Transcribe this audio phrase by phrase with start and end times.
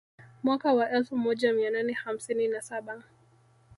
[0.43, 3.03] Mwaka wa elfu moja mia nane hamsini na saba